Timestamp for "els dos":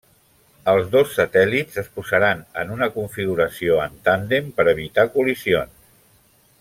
0.71-1.11